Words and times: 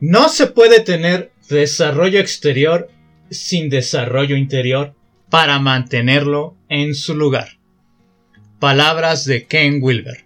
No 0.00 0.28
se 0.28 0.46
puede 0.46 0.80
tener 0.80 1.32
desarrollo 1.48 2.20
exterior 2.20 2.90
sin 3.30 3.68
desarrollo 3.70 4.36
interior 4.36 4.94
para 5.30 5.58
mantenerlo 5.58 6.56
en 6.68 6.94
su 6.94 7.14
lugar. 7.14 7.58
Palabras 8.58 9.24
de 9.24 9.46
Ken 9.46 9.78
Wilber, 9.82 10.24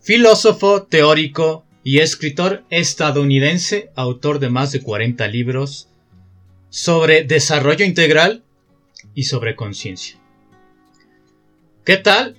filósofo, 0.00 0.84
teórico 0.84 1.64
y 1.82 1.98
escritor 1.98 2.64
estadounidense, 2.70 3.90
autor 3.94 4.38
de 4.38 4.50
más 4.50 4.72
de 4.72 4.82
40 4.82 5.26
libros 5.28 5.88
sobre 6.70 7.24
desarrollo 7.24 7.84
integral 7.84 8.42
y 9.14 9.24
sobre 9.24 9.54
conciencia. 9.54 10.18
¿Qué 11.84 11.98
tal? 11.98 12.36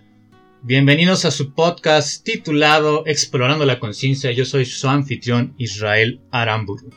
Bienvenidos 0.67 1.25
a 1.25 1.29
su 1.29 1.53
podcast 1.53 2.25
titulado 2.25 3.05
Explorando 3.05 3.67
la 3.67 3.79
Conciencia. 3.79 4.31
Yo 4.31 4.45
soy 4.45 4.65
su 4.65 4.89
anfitrión 4.89 5.53
Israel 5.59 6.21
Aramburu. 6.31 6.89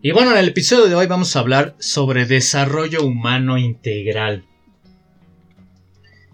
Y 0.00 0.12
bueno, 0.12 0.30
en 0.30 0.36
el 0.36 0.50
episodio 0.50 0.86
de 0.86 0.94
hoy 0.94 1.08
vamos 1.08 1.34
a 1.34 1.40
hablar 1.40 1.74
sobre 1.80 2.24
desarrollo 2.24 3.04
humano 3.04 3.58
integral. 3.58 4.44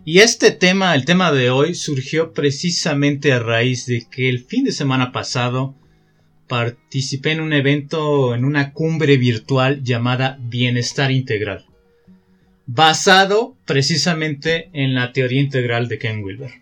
Y 0.05 0.19
este 0.19 0.51
tema, 0.51 0.95
el 0.95 1.07
tema 1.07 1.33
de 1.33 1.49
hoy, 1.49 1.75
surgió 1.75 2.35
precisamente 2.35 3.33
a 3.33 3.39
raíz 3.39 3.87
de 3.87 4.07
que 4.11 4.29
el 4.29 4.41
fin 4.41 4.65
de 4.65 4.73
semana 4.73 5.13
pasado 5.13 5.75
participé 6.47 7.33
en 7.33 7.41
un 7.41 7.55
evento, 7.55 8.35
en 8.35 8.45
una 8.45 8.75
cumbre 8.75 9.17
virtual 9.17 9.83
llamada 9.83 10.37
Bienestar 10.43 11.11
Integral 11.11 11.70
basado 12.73 13.57
precisamente 13.67 14.71
en 14.73 14.95
la 14.95 15.13
teoría 15.13 15.41
integral 15.41 15.89
de 15.89 15.99
Ken 15.99 16.23
Wilber. 16.23 16.53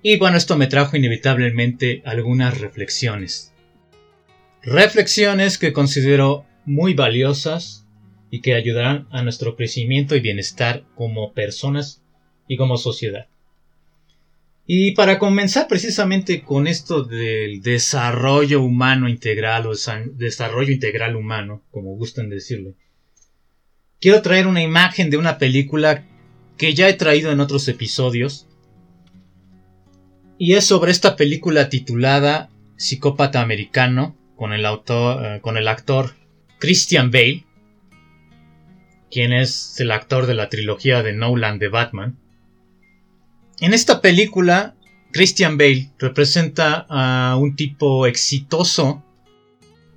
Y 0.00 0.16
bueno, 0.16 0.36
esto 0.36 0.56
me 0.56 0.68
trajo 0.68 0.96
inevitablemente 0.96 2.02
algunas 2.04 2.60
reflexiones. 2.60 3.52
Reflexiones 4.62 5.58
que 5.58 5.72
considero 5.72 6.46
muy 6.66 6.94
valiosas 6.94 7.84
y 8.30 8.42
que 8.42 8.54
ayudarán 8.54 9.08
a 9.10 9.24
nuestro 9.24 9.56
crecimiento 9.56 10.14
y 10.14 10.20
bienestar 10.20 10.84
como 10.94 11.32
personas 11.32 12.04
y 12.46 12.56
como 12.56 12.76
sociedad. 12.76 13.26
Y 14.66 14.92
para 14.92 15.18
comenzar 15.18 15.66
precisamente 15.66 16.42
con 16.42 16.68
esto 16.68 17.02
del 17.02 17.60
desarrollo 17.60 18.62
humano 18.62 19.08
integral 19.08 19.66
o 19.66 19.72
desarrollo 20.14 20.72
integral 20.72 21.16
humano, 21.16 21.64
como 21.72 21.96
gustan 21.96 22.30
decirle, 22.30 22.76
quiero 24.00 24.22
traer 24.22 24.46
una 24.46 24.62
imagen 24.62 25.10
de 25.10 25.16
una 25.16 25.38
película 25.38 26.04
que 26.56 26.74
ya 26.74 26.88
he 26.88 26.94
traído 26.94 27.30
en 27.30 27.40
otros 27.40 27.68
episodios. 27.68 28.46
Y 30.38 30.54
es 30.54 30.64
sobre 30.64 30.90
esta 30.90 31.16
película 31.16 31.68
titulada 31.68 32.50
Psicópata 32.76 33.42
Americano 33.42 34.16
con 34.36 34.52
el, 34.52 34.64
eh, 34.64 35.38
con 35.42 35.58
el 35.58 35.68
actor 35.68 36.14
Christian 36.58 37.10
Bale, 37.10 37.44
quien 39.10 39.32
es 39.32 39.78
el 39.80 39.90
actor 39.90 40.26
de 40.26 40.34
la 40.34 40.48
trilogía 40.48 41.02
de 41.02 41.12
Nolan 41.12 41.58
de 41.58 41.68
Batman. 41.68 42.18
En 43.60 43.74
esta 43.74 44.00
película, 44.00 44.74
Christian 45.12 45.58
Bale 45.58 45.90
representa 45.98 46.86
a 46.88 47.36
un 47.36 47.56
tipo 47.56 48.06
exitoso 48.06 49.04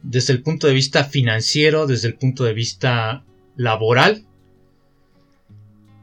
desde 0.01 0.33
el 0.33 0.41
punto 0.41 0.67
de 0.67 0.73
vista 0.73 1.05
financiero, 1.05 1.87
desde 1.87 2.09
el 2.09 2.15
punto 2.15 2.43
de 2.43 2.53
vista 2.53 3.23
laboral 3.55 4.25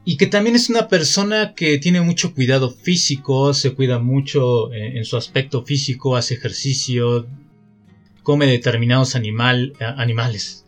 y 0.03 0.17
que 0.17 0.25
también 0.25 0.55
es 0.55 0.69
una 0.69 0.87
persona 0.87 1.53
que 1.53 1.77
tiene 1.77 2.01
mucho 2.01 2.33
cuidado 2.33 2.71
físico, 2.71 3.53
se 3.53 3.73
cuida 3.73 3.99
mucho 3.99 4.73
en, 4.73 5.05
su 5.05 5.15
aspecto 5.15 5.63
físico, 5.63 6.15
hace 6.15 6.33
ejercicio, 6.33 7.27
come 8.23 8.47
determinados 8.47 9.15
animal, 9.15 9.73
animales, 9.79 10.65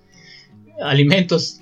alimentos. 0.82 1.62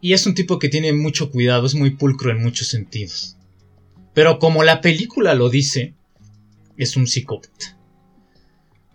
Y 0.00 0.14
es 0.14 0.26
un 0.26 0.34
tipo 0.34 0.58
que 0.58 0.68
tiene 0.68 0.92
mucho 0.94 1.30
cuidado, 1.30 1.66
es 1.66 1.74
muy 1.74 1.90
pulcro 1.90 2.30
en 2.30 2.42
muchos 2.42 2.68
sentidos. 2.68 3.36
Pero 4.14 4.38
como 4.38 4.64
la 4.64 4.80
película 4.80 5.34
lo 5.34 5.50
dice, 5.50 5.94
es 6.78 6.96
un 6.96 7.06
psicópata. 7.06 7.78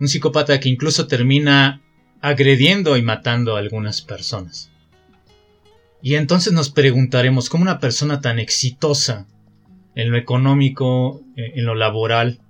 Un 0.00 0.08
psicópata 0.08 0.58
que 0.58 0.68
incluso 0.68 1.06
termina 1.06 1.82
agrediendo 2.20 2.96
y 2.96 3.02
matando 3.02 3.56
a 3.56 3.60
algunas 3.60 4.02
personas. 4.02 4.70
Y 6.02 6.14
entonces 6.14 6.52
nos 6.52 6.70
preguntaremos 6.70 7.48
cómo 7.48 7.62
una 7.62 7.80
persona 7.80 8.20
tan 8.20 8.38
exitosa 8.38 9.26
en 9.94 10.10
lo 10.10 10.18
económico, 10.18 11.22
eh, 11.36 11.52
en 11.56 11.64
lo 11.64 11.74
laboral 11.74 12.40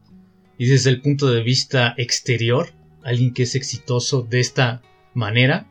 y 0.58 0.66
desde 0.66 0.90
el 0.90 1.00
punto 1.00 1.30
de 1.30 1.42
vista 1.42 1.94
exterior, 1.96 2.72
alguien 3.02 3.32
que 3.32 3.44
es 3.44 3.54
exitoso 3.54 4.22
de 4.22 4.40
esta 4.40 4.82
manera, 5.14 5.66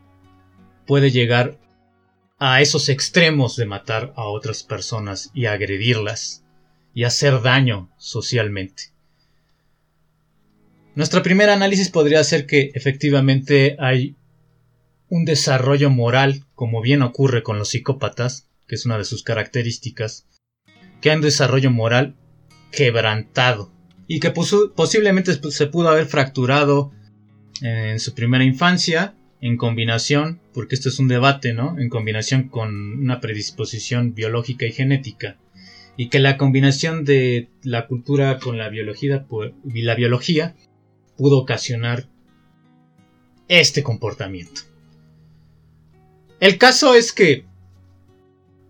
puede 0.86 1.12
llegar 1.12 1.60
a 2.40 2.62
esos 2.62 2.90
extremos 2.90 3.58
de 3.58 3.66
matar 3.66 4.14
a 4.16 4.24
otras 4.26 4.64
personas 4.64 5.30
y 5.34 5.46
agredirlas 5.46 6.44
y 6.94 7.04
hacer 7.04 7.42
daño 7.42 7.90
socialmente. 7.98 8.84
Nuestra 10.96 11.22
primera 11.22 11.54
análisis 11.54 11.90
podría 11.90 12.24
ser 12.24 12.48
que 12.48 12.72
efectivamente 12.74 13.76
hay 13.80 14.16
un 15.10 15.26
desarrollo 15.26 15.90
moral, 15.90 16.46
como 16.56 16.82
bien 16.82 17.02
ocurre 17.02 17.44
con 17.44 17.58
los 17.58 17.70
psicópatas, 17.70 18.50
que 18.68 18.76
es 18.76 18.86
una 18.86 18.98
de 18.98 19.06
sus 19.06 19.24
características, 19.24 20.28
que 21.02 21.10
hay 21.10 21.16
un 21.16 21.22
desarrollo 21.22 21.72
moral 21.72 22.16
quebrantado 22.72 23.72
y 24.08 24.20
que 24.20 24.32
posiblemente 24.32 25.34
se 25.52 25.68
pudo 25.68 25.90
haber 25.90 26.06
fracturado 26.06 26.92
en 27.62 28.00
su 28.00 28.14
primera 28.14 28.44
infancia 28.44 29.16
en 29.42 29.58
combinación, 29.58 30.42
porque 30.54 30.76
esto 30.76 30.90
es 30.90 31.00
un 31.00 31.08
debate, 31.08 31.54
¿no? 31.54 31.78
En 31.78 31.90
combinación 31.90 32.50
con 32.50 33.00
una 33.00 33.20
predisposición 33.20 34.14
biológica 34.16 34.66
y 34.66 34.72
genética. 34.72 35.38
Y 35.96 36.10
que 36.10 36.20
la 36.20 36.38
combinación 36.38 37.06
de 37.06 37.50
la 37.64 37.88
cultura 37.88 38.40
con 38.40 38.58
la 38.58 38.70
biología, 38.70 39.26
la 39.64 39.96
biología 39.96 40.56
pudo 41.18 41.40
ocasionar 41.40 42.08
este 43.48 43.84
comportamiento. 43.84 44.62
El 46.40 46.58
caso 46.58 46.94
es 46.94 47.12
que... 47.12 47.46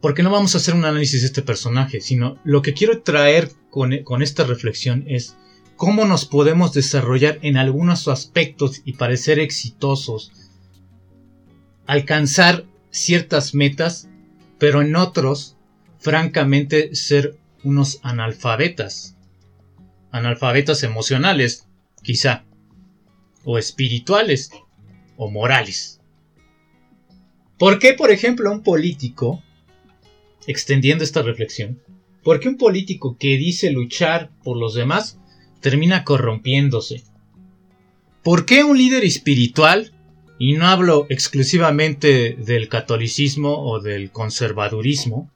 Porque 0.01 0.23
no 0.23 0.29
vamos 0.29 0.53
a 0.53 0.59
hacer 0.59 0.75
un 0.75 0.85
análisis 0.85 1.21
de 1.21 1.27
este 1.27 1.41
personaje, 1.41 2.01
sino 2.01 2.39
lo 2.43 2.61
que 2.61 2.73
quiero 2.73 3.01
traer 3.01 3.51
con, 3.69 4.03
con 4.03 4.21
esta 4.21 4.43
reflexión 4.43 5.03
es 5.07 5.35
cómo 5.75 6.05
nos 6.05 6.25
podemos 6.25 6.73
desarrollar 6.73 7.39
en 7.41 7.57
algunos 7.57 8.07
aspectos 8.07 8.81
y 8.85 8.93
parecer 8.93 9.39
exitosos, 9.39 10.31
alcanzar 11.87 12.65
ciertas 12.91 13.53
metas, 13.53 14.07
pero 14.59 14.81
en 14.81 14.95
otros, 14.95 15.55
francamente, 15.99 16.95
ser 16.95 17.37
unos 17.63 17.99
analfabetas. 18.03 19.15
Analfabetas 20.11 20.83
emocionales, 20.83 21.67
quizá, 22.01 22.45
o 23.43 23.57
espirituales, 23.57 24.51
o 25.15 25.29
morales. 25.29 25.96
¿Por 27.57 27.79
qué, 27.79 27.93
por 27.93 28.11
ejemplo, 28.11 28.51
un 28.51 28.61
político, 28.61 29.41
extendiendo 30.45 31.03
esta 31.03 31.23
reflexión, 31.23 31.81
por 32.23 32.39
qué 32.39 32.49
un 32.49 32.57
político 32.57 33.17
que 33.17 33.35
dice 33.37 33.71
luchar 33.71 34.29
por 34.43 34.57
los 34.57 34.75
demás 34.75 35.17
termina 35.59 36.03
corrompiéndose? 36.03 37.03
¿Por 38.23 38.45
qué 38.45 38.63
un 38.63 38.77
líder 38.77 39.03
espiritual, 39.03 39.91
y 40.37 40.53
no 40.53 40.67
hablo 40.67 41.07
exclusivamente 41.09 42.33
del 42.33 42.69
catolicismo 42.69 43.65
o 43.65 43.79
del 43.81 44.11
conservadurismo, 44.11 45.31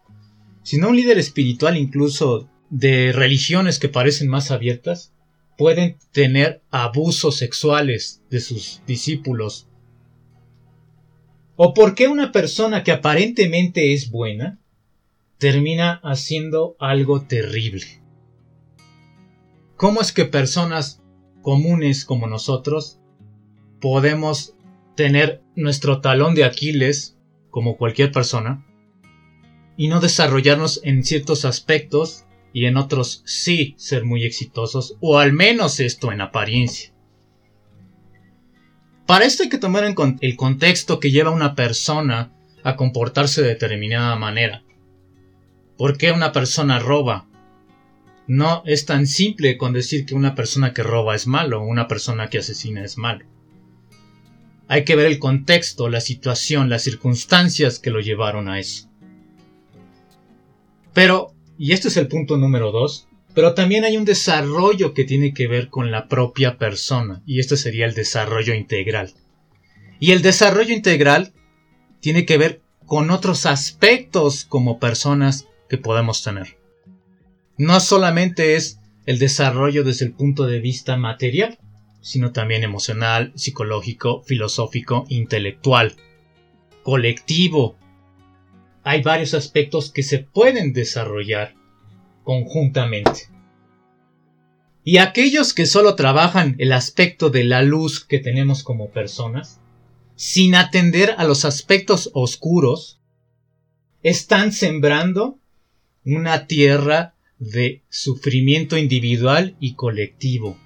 sino 0.62 0.90
un 0.90 0.98
líder 0.98 1.18
espiritual 1.18 1.76
incluso 1.76 2.48
de 2.70 3.14
religiones 3.14 3.80
que 3.80 3.90
parecen 3.90 4.28
más 4.28 4.52
abiertas, 4.52 5.12
pueden 5.58 5.98
tener 6.12 6.62
abusos 6.70 7.38
sexuales 7.38 8.22
de 8.30 8.42
sus 8.42 8.82
discípulos 8.86 9.68
¿O 11.64 11.76
por 11.76 11.94
qué 11.94 12.08
una 12.08 12.32
persona 12.32 12.84
que 12.84 12.92
aparentemente 12.92 13.94
es 13.94 14.10
buena 14.10 14.60
termina 15.38 16.02
haciendo 16.04 16.76
algo 16.80 17.22
terrible? 17.22 17.86
¿Cómo 19.76 20.02
es 20.02 20.12
que 20.12 20.26
personas 20.26 21.04
comunes 21.44 22.04
como 22.04 22.26
nosotros 22.26 23.00
podemos 23.80 24.56
tener 24.96 25.44
nuestro 25.56 26.02
talón 26.02 26.34
de 26.34 26.46
Aquiles, 26.46 27.16
como 27.52 27.78
cualquier 27.78 28.12
persona, 28.12 28.66
y 29.78 29.88
no 29.88 30.00
desarrollarnos 30.00 30.82
en 30.84 31.04
ciertos 31.04 31.46
aspectos 31.46 32.26
y 32.54 32.66
en 32.66 32.76
otros 32.76 33.22
sí 33.28 33.76
ser 33.78 34.04
muy 34.04 34.24
exitosos, 34.24 34.98
o 35.00 35.20
al 35.20 35.32
menos 35.32 35.80
esto 35.80 36.12
en 36.12 36.22
apariencia? 36.22 36.91
Para 39.12 39.26
esto 39.26 39.44
hay 39.44 39.50
que 39.50 39.58
tomar 39.58 39.84
en 39.84 39.94
el 40.22 40.38
contexto 40.38 41.02
que 41.02 41.12
lleva 41.12 41.32
a 41.32 41.34
una 41.34 41.54
persona 41.54 42.32
a 42.64 42.78
comportarse 42.78 43.42
de 43.42 43.50
determinada 43.50 44.16
manera. 44.16 44.64
¿Por 45.78 45.98
qué 45.98 46.14
una 46.14 46.32
persona 46.32 46.80
roba? 46.80 47.28
No 48.28 48.64
es 48.66 48.86
tan 48.86 49.08
simple 49.08 49.58
con 49.58 49.74
decir 49.74 50.06
que 50.06 50.16
una 50.16 50.34
persona 50.34 50.74
que 50.74 50.82
roba 50.82 51.14
es 51.14 51.28
malo 51.28 51.60
o 51.60 51.66
una 51.66 51.90
persona 51.90 52.30
que 52.30 52.38
asesina 52.38 52.86
es 52.86 52.98
malo. 52.98 53.26
Hay 54.70 54.86
que 54.86 54.96
ver 54.96 55.08
el 55.08 55.20
contexto, 55.20 55.90
la 55.90 56.00
situación, 56.00 56.70
las 56.70 56.84
circunstancias 56.84 57.80
que 57.80 57.90
lo 57.90 58.00
llevaron 58.00 58.48
a 58.48 58.60
eso. 58.60 58.90
Pero, 60.94 61.34
y 61.58 61.74
este 61.74 61.90
es 61.90 61.98
el 61.98 62.08
punto 62.08 62.38
número 62.38 62.72
dos, 62.72 63.10
pero 63.34 63.54
también 63.54 63.84
hay 63.86 63.98
un 63.98 64.06
desarrollo 64.06 64.94
que 64.94 65.04
tiene 65.04 65.34
que 65.34 65.48
ver 65.48 65.70
con 65.70 65.92
la 65.92 66.08
propia 66.08 66.58
persona, 66.58 67.22
y 67.26 67.40
este 67.40 67.58
sería 67.58 67.86
el 67.86 67.94
desarrollo 67.94 68.54
integral. 68.54 69.14
Y 70.00 70.12
el 70.12 70.22
desarrollo 70.22 70.74
integral 70.74 71.34
tiene 72.00 72.26
que 72.26 72.38
ver 72.38 72.62
con 72.86 73.12
otros 73.12 73.46
aspectos 73.46 74.46
como 74.46 74.80
personas 74.80 75.48
que 75.70 75.78
podemos 75.78 76.24
tener. 76.24 76.58
No 77.58 77.80
solamente 77.80 78.56
es 78.56 78.80
el 79.06 79.20
desarrollo 79.20 79.84
desde 79.84 80.06
el 80.06 80.14
punto 80.14 80.46
de 80.46 80.60
vista 80.60 80.98
material, 80.98 81.58
sino 82.02 82.32
también 82.32 82.64
emocional, 82.64 83.32
psicológico, 83.36 84.24
filosófico, 84.24 85.06
intelectual, 85.08 85.96
colectivo. 86.84 87.78
Hay 88.84 89.04
varios 89.04 89.36
aspectos 89.36 89.92
que 89.92 90.04
se 90.04 90.20
pueden 90.20 90.74
desarrollar 90.74 91.54
conjuntamente. 92.24 93.30
Y 94.84 94.98
aquellos 94.98 95.54
que 95.54 95.66
solo 95.66 95.96
trabajan 95.96 96.56
el 96.58 96.72
aspecto 96.72 97.30
de 97.30 97.44
la 97.44 97.62
luz 97.62 98.04
que 98.04 98.20
tenemos 98.20 98.64
como 98.64 98.90
personas, 98.90 99.60
sin 100.16 100.56
atender 100.56 101.16
a 101.18 101.24
los 101.24 101.46
aspectos 101.46 102.10
oscuros, 102.14 103.00
están 104.04 104.52
sembrando 104.52 105.40
una 106.04 106.48
tierra 106.48 107.16
de 107.38 107.84
sufrimiento 107.90 108.78
individual 108.78 109.56
y 109.60 109.76
colectivo. 109.76 110.58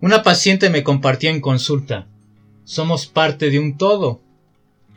Una 0.00 0.22
paciente 0.22 0.70
me 0.70 0.82
compartía 0.82 1.30
en 1.30 1.40
consulta, 1.40 2.08
somos 2.64 3.06
parte 3.06 3.50
de 3.50 3.58
un 3.58 3.78
todo, 3.78 4.20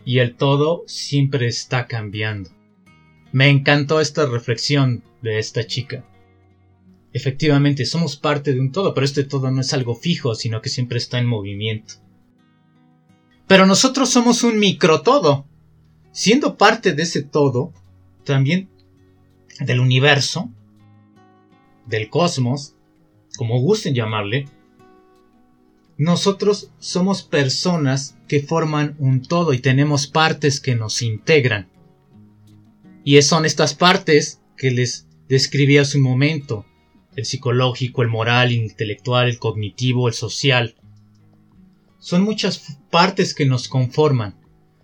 y 0.04 0.20
el 0.20 0.36
todo 0.36 0.84
siempre 0.88 1.48
está 1.48 1.88
cambiando. 1.88 2.57
Me 3.32 3.50
encantó 3.50 4.00
esta 4.00 4.26
reflexión 4.26 5.04
de 5.22 5.40
esta 5.40 5.66
chica. 5.66 6.06
Efectivamente, 7.14 7.86
somos 7.86 8.16
parte 8.16 8.54
de 8.54 8.60
un 8.60 8.72
todo, 8.72 8.94
pero 8.94 9.06
este 9.06 9.24
todo 9.24 9.50
no 9.52 9.62
es 9.62 9.74
algo 9.74 9.96
fijo, 9.96 10.36
sino 10.36 10.62
que 10.62 10.70
siempre 10.70 10.98
está 10.98 11.20
en 11.20 11.26
movimiento. 11.26 11.96
Pero 13.48 13.66
nosotros 13.66 14.10
somos 14.10 14.44
un 14.44 14.60
micro 14.60 15.02
todo. 15.02 15.46
Siendo 16.12 16.58
parte 16.58 16.94
de 16.94 17.04
ese 17.04 17.24
todo, 17.24 17.74
también 18.24 18.70
del 19.60 19.80
universo, 19.80 20.50
del 21.86 22.10
cosmos, 22.10 22.76
como 23.38 23.60
gusten 23.62 23.96
llamarle, 23.96 24.48
nosotros 25.98 26.70
somos 26.80 27.24
personas 27.24 28.18
que 28.28 28.42
forman 28.42 28.96
un 29.00 29.22
todo 29.24 29.54
y 29.54 29.60
tenemos 29.60 30.08
partes 30.08 30.60
que 30.60 30.76
nos 30.76 31.02
integran. 31.02 31.70
Y 33.08 33.22
son 33.22 33.46
estas 33.46 33.74
partes 33.74 34.42
que 34.58 34.70
les 34.70 35.08
describí 35.30 35.78
hace 35.78 35.98
un 35.98 36.04
momento. 36.04 36.66
El 37.16 37.24
psicológico, 37.24 38.02
el 38.02 38.10
moral, 38.10 38.50
el 38.50 38.58
intelectual, 38.58 39.30
el 39.30 39.40
cognitivo, 39.40 40.10
el 40.10 40.14
social. 40.14 40.76
Son 42.00 42.22
muchas 42.22 42.78
partes 42.92 43.34
que 43.34 43.46
nos 43.46 43.70
conforman, 43.70 44.36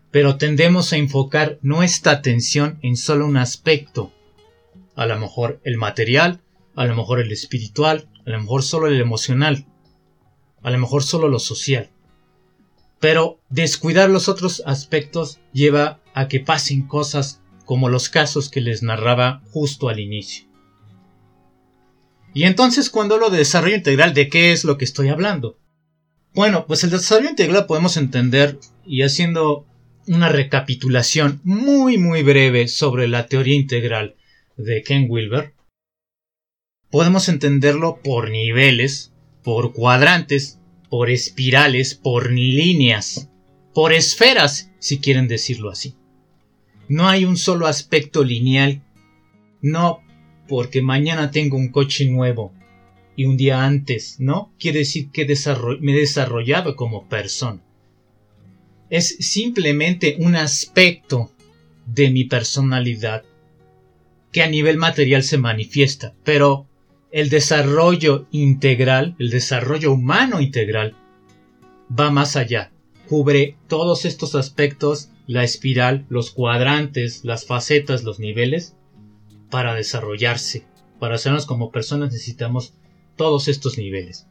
pero 0.09 0.37
tendemos 0.37 0.93
a 0.93 0.95
enfocar 0.95 1.59
nuestra 1.63 2.13
atención 2.13 2.79
en 2.81 2.95
solo 2.95 3.27
un 3.27 3.35
aspecto. 3.35 4.13
A 4.95 5.05
lo 5.05 5.19
mejor 5.19 5.59
el 5.65 5.75
material, 5.75 6.39
a 6.77 6.85
lo 6.85 6.95
mejor 6.95 7.19
el 7.19 7.29
espiritual, 7.29 8.07
a 8.25 8.29
lo 8.29 8.39
mejor 8.39 8.63
solo 8.63 8.87
el 8.87 9.01
emocional 9.01 9.65
a 10.61 10.71
lo 10.71 10.79
mejor 10.79 11.03
solo 11.03 11.27
lo 11.27 11.39
social. 11.39 11.89
Pero 13.01 13.41
descuidar 13.49 14.09
los 14.09 14.29
otros 14.29 14.63
aspectos 14.65 15.41
lleva 15.51 15.99
a 16.13 16.29
que 16.29 16.39
pasen 16.39 16.87
cosas 16.87 17.42
como 17.65 17.89
los 17.89 18.09
casos 18.09 18.49
que 18.49 18.61
les 18.61 18.83
narraba 18.83 19.41
justo 19.51 19.89
al 19.89 19.99
inicio. 19.99 20.45
Y 22.33 22.43
entonces 22.43 22.89
cuando 22.89 23.15
hablo 23.15 23.29
de 23.29 23.37
desarrollo 23.39 23.75
integral, 23.75 24.13
¿de 24.13 24.29
qué 24.29 24.51
es 24.51 24.63
lo 24.63 24.77
que 24.77 24.85
estoy 24.85 25.09
hablando? 25.09 25.57
Bueno, 26.33 26.65
pues 26.65 26.83
el 26.83 26.89
desarrollo 26.89 27.29
integral 27.29 27.67
podemos 27.67 27.95
entender, 27.95 28.59
y 28.85 29.03
haciendo 29.03 29.67
una 30.07 30.29
recapitulación 30.29 31.39
muy 31.43 31.97
muy 31.97 32.23
breve 32.23 32.67
sobre 32.67 33.07
la 33.07 33.27
teoría 33.27 33.55
integral 33.55 34.15
de 34.57 34.81
Ken 34.81 35.05
Wilber, 35.09 35.53
podemos 36.89 37.29
entenderlo 37.29 37.99
por 38.03 38.29
niveles 38.29 39.13
por 39.43 39.73
cuadrantes, 39.73 40.59
por 40.89 41.09
espirales, 41.09 41.95
por 41.95 42.31
líneas, 42.31 43.29
por 43.73 43.93
esferas, 43.93 44.71
si 44.79 44.99
quieren 44.99 45.27
decirlo 45.27 45.69
así. 45.69 45.95
No 46.93 47.09
hay 47.09 47.25
un 47.25 47.37
solo 47.37 47.65
aspecto 47.65 48.23
lineal. 48.23 48.83
No 49.63 50.03
porque 50.47 50.83
mañana 50.83 51.31
tengo 51.31 51.57
un 51.57 51.69
coche 51.69 52.07
nuevo 52.07 52.53
y 53.15 53.25
un 53.25 53.35
día 53.35 53.65
antes, 53.65 54.19
¿no? 54.19 54.53
Quiere 54.59 54.79
decir 54.79 55.09
que 55.09 55.25
me 55.79 55.91
he 55.91 55.99
desarrollado 55.99 56.75
como 56.75 57.09
persona. 57.09 57.63
Es 58.91 59.07
simplemente 59.07 60.17
un 60.19 60.35
aspecto 60.35 61.31
de 61.87 62.11
mi 62.11 62.25
personalidad 62.25 63.23
que 64.31 64.43
a 64.43 64.47
nivel 64.47 64.77
material 64.77 65.23
se 65.23 65.39
manifiesta, 65.39 66.13
pero 66.23 66.67
el 67.11 67.29
desarrollo 67.29 68.27
integral, 68.29 69.15
el 69.17 69.31
desarrollo 69.31 69.93
humano 69.93 70.41
integral, 70.41 70.95
va 71.89 72.11
más 72.11 72.35
allá. 72.35 72.71
Cubre 73.07 73.57
todos 73.67 74.05
estos 74.05 74.35
aspectos, 74.35 75.09
la 75.27 75.43
espiral, 75.43 76.05
los 76.09 76.31
cuadrantes, 76.31 77.23
las 77.23 77.45
facetas, 77.45 78.03
los 78.03 78.19
niveles, 78.19 78.75
para 79.49 79.73
desarrollarse. 79.73 80.65
Para 80.99 81.15
hacernos 81.15 81.45
como 81.45 81.71
personas 81.71 82.11
necesitamos 82.11 82.73
todos 83.15 83.47
estos 83.47 83.77
niveles. 83.77 84.27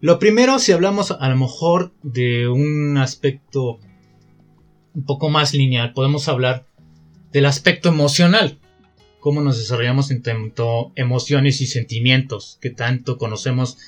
Lo 0.00 0.18
primero, 0.18 0.58
si 0.58 0.72
hablamos 0.72 1.10
a 1.10 1.28
lo 1.28 1.36
mejor 1.36 1.94
de 2.02 2.48
un 2.48 2.98
aspecto 2.98 3.78
un 4.94 5.04
poco 5.04 5.30
más 5.30 5.54
lineal, 5.54 5.92
podemos 5.92 6.28
hablar 6.28 6.66
del 7.32 7.46
aspecto 7.46 7.88
emocional 7.88 8.58
cómo 9.24 9.40
nos 9.40 9.56
desarrollamos 9.56 10.10
en 10.10 10.20
tanto 10.20 10.92
emociones 10.96 11.62
y 11.62 11.66
sentimientos 11.66 12.58
que 12.60 12.68
tanto 12.68 13.16
conocemos 13.16 13.78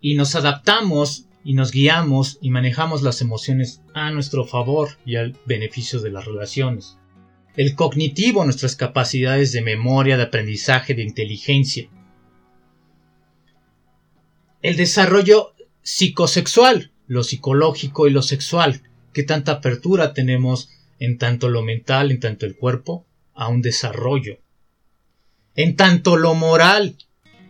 y 0.00 0.14
nos 0.14 0.36
adaptamos 0.36 1.26
y 1.44 1.54
nos 1.54 1.70
guiamos 1.70 2.38
y 2.40 2.50
manejamos 2.50 3.02
las 3.02 3.20
emociones 3.20 3.82
a 3.94 4.10
nuestro 4.10 4.44
favor 4.44 4.98
y 5.04 5.16
al 5.16 5.36
beneficio 5.46 6.00
de 6.00 6.10
las 6.10 6.26
relaciones. 6.26 6.98
El 7.56 7.74
cognitivo, 7.74 8.44
nuestras 8.44 8.76
capacidades 8.76 9.52
de 9.52 9.62
memoria, 9.62 10.16
de 10.16 10.24
aprendizaje, 10.24 10.94
de 10.94 11.02
inteligencia. 11.02 11.88
El 14.62 14.76
desarrollo 14.76 15.54
psicosexual, 15.82 16.92
lo 17.06 17.24
psicológico 17.24 18.06
y 18.06 18.10
lo 18.10 18.22
sexual, 18.22 18.82
que 19.12 19.22
tanta 19.22 19.52
apertura 19.52 20.14
tenemos 20.14 20.70
en 20.98 21.18
tanto 21.18 21.48
lo 21.48 21.62
mental, 21.62 22.10
en 22.10 22.20
tanto 22.20 22.46
el 22.46 22.56
cuerpo, 22.56 23.06
a 23.34 23.48
un 23.48 23.62
desarrollo. 23.62 24.38
En 25.56 25.74
tanto 25.76 26.16
lo 26.16 26.34
moral, 26.34 26.96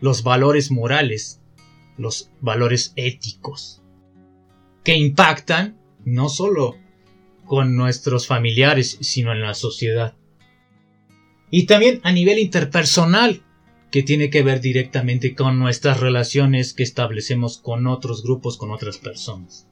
los 0.01 0.23
valores 0.23 0.71
morales, 0.71 1.41
los 1.99 2.31
valores 2.41 2.93
éticos, 2.97 3.80
que 4.85 4.97
impactan 4.97 5.79
no 6.05 6.29
solo 6.29 6.77
con 7.45 7.77
nuestros 7.77 8.27
familiares, 8.27 8.99
sino 9.01 9.33
en 9.33 9.41
la 9.43 9.55
sociedad. 9.55 10.15
Y 11.51 11.67
también 11.67 12.01
a 12.05 12.13
nivel 12.13 12.39
interpersonal, 12.39 13.43
que 13.91 14.03
tiene 14.05 14.31
que 14.31 14.45
ver 14.45 14.61
directamente 14.61 15.35
con 15.35 15.59
nuestras 15.59 15.99
relaciones 15.99 16.75
que 16.75 16.85
establecemos 16.85 17.59
con 17.59 17.89
otros 17.89 18.23
grupos, 18.23 18.57
con 18.57 18.71
otras 18.71 18.99
personas. 18.99 19.67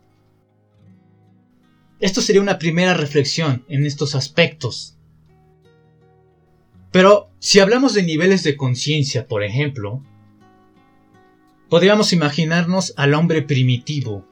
Esto 2.01 2.21
sería 2.21 2.43
una 2.43 2.59
primera 2.59 2.95
reflexión 2.95 3.65
en 3.69 3.87
estos 3.87 4.17
aspectos 4.17 4.99
pero 6.91 7.31
si 7.39 7.61
hablamos 7.61 7.95
de 7.95 8.03
niveles 8.03 8.43
de 8.43 8.57
conciencia, 8.57 9.27
por 9.27 9.43
ejemplo, 9.43 10.03
podríamos 11.69 12.13
imaginarnos 12.13 12.95
al 12.97 13.15
hombre 13.15 13.43
primitivo 13.43 14.27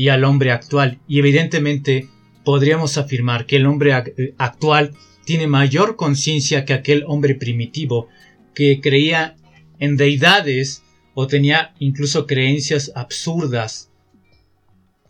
y 0.00 0.08
al 0.08 0.24
hombre 0.24 0.50
actual, 0.50 0.98
y 1.06 1.18
evidentemente 1.18 2.08
podríamos 2.42 2.96
afirmar 2.96 3.44
que 3.44 3.56
el 3.56 3.66
hombre 3.66 3.92
eh, 3.92 4.34
actual 4.38 4.94
tiene 5.26 5.46
mayor 5.46 5.96
conciencia 5.96 6.64
que 6.64 6.72
aquel 6.72 7.04
hombre 7.06 7.34
primitivo 7.34 8.08
que 8.54 8.80
creía 8.80 9.36
en 9.78 9.98
deidades 9.98 10.82
o 11.12 11.26
tenía 11.26 11.74
incluso 11.80 12.26
creencias 12.26 12.92
absurdas 12.94 13.90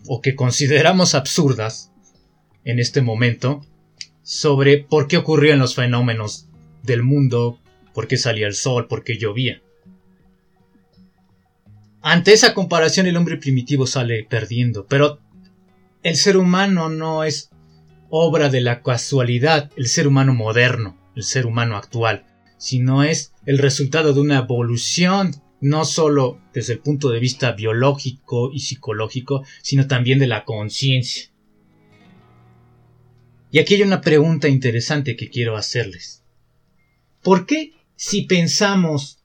o 0.09 0.21
que 0.21 0.35
consideramos 0.35 1.15
absurdas 1.15 1.93
en 2.65 2.81
este 2.81 3.01
momento 3.01 3.65
sobre 4.25 4.79
por 4.79 5.07
qué 5.07 5.19
ocurrían 5.19 5.61
los 5.61 5.77
fenómenos 5.77 6.49
del 6.83 7.05
mundo, 7.05 7.61
por 7.95 8.09
qué 8.09 8.17
salía 8.17 8.49
el 8.49 8.55
sol, 8.55 8.89
por 8.89 9.05
qué 9.05 9.19
llovía. 9.19 9.63
Ante 12.03 12.33
esa 12.33 12.55
comparación 12.55 13.07
el 13.07 13.17
hombre 13.17 13.37
primitivo 13.37 13.87
sale 13.87 14.25
perdiendo, 14.25 14.87
pero 14.87 15.21
el 16.03 16.17
ser 16.17 16.39
humano 16.39 16.89
no 16.89 17.25
es 17.25 17.51
obra 18.09 18.49
de 18.49 18.63
la 18.63 18.83
casualidad, 18.83 19.71
el 19.77 19.87
ser 19.87 20.09
humano 20.09 20.33
moderno, 20.33 20.99
el 21.15 21.25
ser 21.25 21.45
humano 21.45 21.77
actual, 21.77 22.25
sino 22.57 23.03
es 23.03 23.35
el 23.45 23.59
resultado 23.59 24.15
de 24.15 24.21
una 24.21 24.39
evolución, 24.39 25.35
no 25.61 25.85
solo 25.85 26.41
desde 26.55 26.73
el 26.73 26.79
punto 26.79 27.11
de 27.11 27.21
vista 27.21 27.53
biológico 27.53 28.51
y 28.51 28.61
psicológico, 28.61 29.45
sino 29.61 29.87
también 29.87 30.19
de 30.19 30.27
la 30.27 30.45
conciencia. 30.45 31.31
Y 33.53 33.59
aquí 33.59 33.75
hay 33.75 33.83
una 33.83 34.01
pregunta 34.01 34.49
interesante 34.49 35.17
que 35.17 35.29
quiero 35.29 35.57
hacerles. 35.57 36.25
¿Por 37.23 37.45
qué 37.45 37.73
si 37.95 38.23
pensamos 38.23 39.23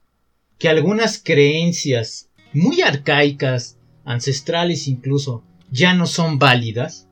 que 0.58 0.68
algunas 0.68 1.22
creencias 1.22 2.25
muy 2.56 2.82
arcaicas, 2.82 3.78
ancestrales 4.04 4.88
incluso, 4.88 5.42
ya 5.70 5.94
no 5.94 6.06
son 6.06 6.38
válidas? 6.38 7.08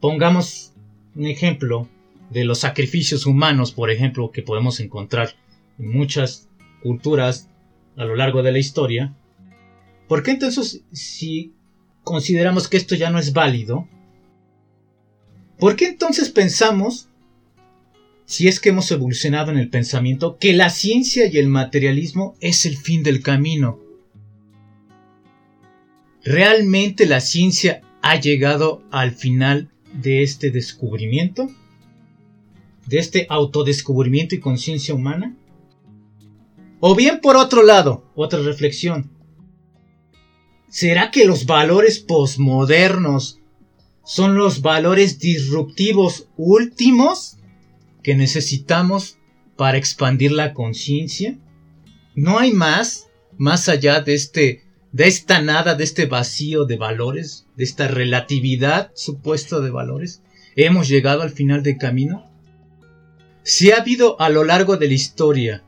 Pongamos 0.00 0.72
un 1.14 1.26
ejemplo 1.26 1.88
de 2.30 2.44
los 2.44 2.60
sacrificios 2.60 3.26
humanos, 3.26 3.72
por 3.72 3.90
ejemplo, 3.90 4.30
que 4.30 4.42
podemos 4.42 4.80
encontrar 4.80 5.34
en 5.78 5.90
muchas 5.90 6.48
culturas 6.82 7.48
a 7.96 8.04
lo 8.04 8.16
largo 8.16 8.42
de 8.42 8.52
la 8.52 8.58
historia. 8.58 9.14
¿Por 10.08 10.22
qué 10.22 10.32
entonces 10.32 10.82
si 10.92 11.52
consideramos 12.04 12.68
que 12.68 12.76
esto 12.76 12.94
ya 12.94 13.10
no 13.10 13.18
es 13.18 13.32
válido, 13.32 13.88
¿Por 15.60 15.76
qué 15.76 15.88
entonces 15.88 16.30
pensamos, 16.30 17.10
si 18.24 18.48
es 18.48 18.60
que 18.60 18.70
hemos 18.70 18.90
evolucionado 18.90 19.52
en 19.52 19.58
el 19.58 19.68
pensamiento, 19.68 20.38
que 20.38 20.54
la 20.54 20.70
ciencia 20.70 21.26
y 21.26 21.36
el 21.36 21.48
materialismo 21.48 22.34
es 22.40 22.64
el 22.64 22.78
fin 22.78 23.02
del 23.02 23.22
camino? 23.22 23.78
¿Realmente 26.24 27.06
la 27.06 27.20
ciencia 27.20 27.82
ha 28.02 28.18
llegado 28.20 28.82
al 28.90 29.12
final 29.12 29.70
de 29.92 30.22
este 30.22 30.50
descubrimiento? 30.50 31.48
¿De 32.86 32.98
este 32.98 33.26
autodescubrimiento 33.28 34.34
y 34.34 34.40
conciencia 34.40 34.94
humana? 34.94 35.36
O 36.80 36.94
bien 36.94 37.20
por 37.20 37.36
otro 37.36 37.62
lado, 37.62 38.04
otra 38.14 38.40
reflexión. 38.40 39.10
¿Será 40.68 41.10
que 41.10 41.24
los 41.24 41.46
valores 41.46 41.98
posmodernos 41.98 43.40
son 44.04 44.34
los 44.34 44.62
valores 44.62 45.18
disruptivos 45.18 46.28
últimos 46.36 47.36
que 48.02 48.14
necesitamos 48.14 49.18
para 49.56 49.78
expandir 49.78 50.32
la 50.32 50.54
conciencia. 50.54 51.38
No 52.14 52.38
hay 52.38 52.52
más, 52.52 53.08
más 53.36 53.68
allá 53.68 54.00
de 54.00 54.14
este, 54.14 54.64
de 54.92 55.06
esta 55.06 55.40
nada, 55.40 55.74
de 55.74 55.84
este 55.84 56.06
vacío 56.06 56.64
de 56.64 56.76
valores, 56.76 57.46
de 57.56 57.64
esta 57.64 57.88
relatividad 57.88 58.90
supuesta 58.94 59.60
de 59.60 59.70
valores. 59.70 60.22
Hemos 60.56 60.88
llegado 60.88 61.22
al 61.22 61.30
final 61.30 61.62
del 61.62 61.78
camino. 61.78 62.28
Si 63.42 63.70
ha 63.70 63.78
habido 63.78 64.20
a 64.20 64.28
lo 64.28 64.44
largo 64.44 64.76
de 64.76 64.88
la 64.88 64.94
historia 64.94 65.64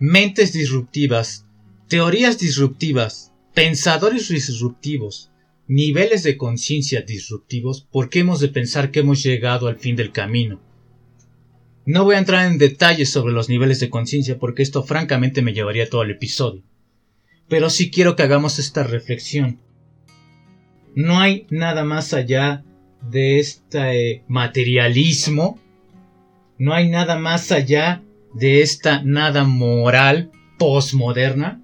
mentes 0.00 0.52
disruptivas, 0.52 1.46
teorías 1.88 2.38
disruptivas, 2.38 3.32
pensadores 3.54 4.28
disruptivos, 4.28 5.30
niveles 5.66 6.22
de 6.22 6.36
conciencia 6.36 7.02
disruptivos, 7.02 7.86
¿por 7.90 8.08
qué 8.08 8.20
hemos 8.20 8.40
de 8.40 8.48
pensar 8.48 8.90
que 8.90 9.00
hemos 9.00 9.22
llegado 9.22 9.68
al 9.68 9.78
fin 9.78 9.96
del 9.96 10.12
camino? 10.12 10.60
No 11.86 12.04
voy 12.04 12.16
a 12.16 12.18
entrar 12.18 12.50
en 12.50 12.58
detalles 12.58 13.10
sobre 13.10 13.32
los 13.32 13.48
niveles 13.48 13.80
de 13.80 13.88
conciencia 13.88 14.38
porque 14.38 14.62
esto 14.62 14.82
francamente 14.82 15.40
me 15.40 15.54
llevaría 15.54 15.88
todo 15.88 16.02
el 16.02 16.10
episodio. 16.10 16.62
Pero 17.48 17.70
sí 17.70 17.90
quiero 17.90 18.16
que 18.16 18.22
hagamos 18.22 18.58
esta 18.58 18.82
reflexión. 18.82 19.60
No 20.94 21.20
hay 21.20 21.46
nada 21.50 21.84
más 21.84 22.12
allá 22.12 22.64
de 23.10 23.38
este 23.38 24.24
materialismo, 24.28 25.58
no 26.58 26.74
hay 26.74 26.88
nada 26.88 27.18
más 27.18 27.52
allá 27.52 28.02
de 28.34 28.62
esta 28.62 29.02
nada 29.02 29.44
moral 29.44 30.32
postmoderna, 30.58 31.62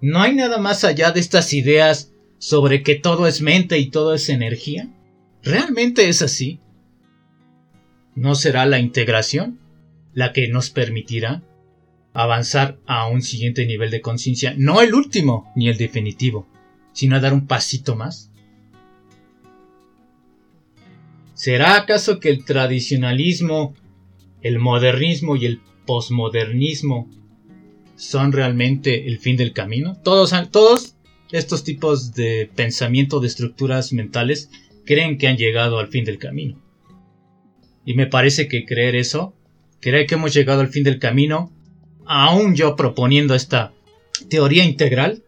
no 0.00 0.20
hay 0.20 0.34
nada 0.34 0.58
más 0.58 0.84
allá 0.84 1.12
de 1.12 1.20
estas 1.20 1.52
ideas 1.52 2.12
sobre 2.38 2.82
que 2.82 2.94
todo 2.94 3.26
es 3.26 3.40
mente 3.40 3.78
y 3.78 3.90
todo 3.90 4.14
es 4.14 4.28
energía? 4.28 4.88
¿Realmente 5.42 6.08
es 6.08 6.22
así? 6.22 6.60
¿No 8.14 8.34
será 8.34 8.66
la 8.66 8.78
integración 8.78 9.58
la 10.14 10.32
que 10.32 10.48
nos 10.48 10.70
permitirá 10.70 11.42
avanzar 12.22 12.78
a 12.86 13.08
un 13.08 13.22
siguiente 13.22 13.66
nivel 13.66 13.90
de 13.90 14.00
conciencia? 14.00 14.54
No 14.56 14.80
el 14.80 14.94
último 14.94 15.52
ni 15.54 15.68
el 15.68 15.76
definitivo, 15.76 16.46
sino 16.92 17.16
a 17.16 17.20
dar 17.20 17.32
un 17.32 17.46
pasito 17.46 17.96
más. 17.96 18.30
¿Será 21.34 21.76
acaso 21.76 22.18
que 22.18 22.30
el 22.30 22.44
tradicionalismo, 22.44 23.74
el 24.40 24.58
modernismo 24.58 25.36
y 25.36 25.44
el 25.44 25.60
posmodernismo 25.86 27.10
son 27.96 28.32
realmente 28.32 29.06
el 29.06 29.18
fin 29.18 29.36
del 29.36 29.52
camino? 29.52 29.96
Todos, 30.02 30.32
todos 30.50 30.96
estos 31.32 31.64
tipos 31.64 32.14
de 32.14 32.50
pensamiento 32.54 33.20
de 33.20 33.26
estructuras 33.26 33.92
mentales 33.92 34.50
creen 34.86 35.18
que 35.18 35.28
han 35.28 35.36
llegado 35.36 35.78
al 35.78 35.88
fin 35.88 36.04
del 36.04 36.18
camino. 36.18 36.62
Y 37.84 37.94
me 37.94 38.06
parece 38.06 38.48
que 38.48 38.64
creer 38.64 38.96
eso, 38.96 39.34
creer 39.80 40.06
que 40.06 40.14
hemos 40.14 40.32
llegado 40.32 40.60
al 40.60 40.68
fin 40.68 40.84
del 40.84 40.98
camino, 40.98 41.52
aún 42.06 42.54
yo 42.54 42.76
proponiendo 42.76 43.34
esta 43.34 43.72
teoría 44.28 44.64
integral, 44.64 45.22